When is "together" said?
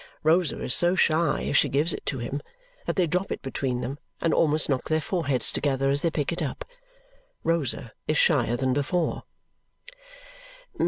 5.51-5.91